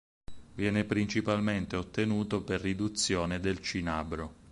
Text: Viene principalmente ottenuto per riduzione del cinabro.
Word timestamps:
Viene 0.55 0.83
principalmente 0.83 1.75
ottenuto 1.75 2.41
per 2.43 2.59
riduzione 2.61 3.39
del 3.39 3.59
cinabro. 3.61 4.33